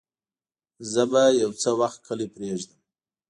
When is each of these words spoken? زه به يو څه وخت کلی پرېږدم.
زه 0.91 1.03
به 1.11 1.23
يو 1.41 1.49
څه 1.61 1.69
وخت 1.81 1.99
کلی 2.07 2.27
پرېږدم. 2.35 2.79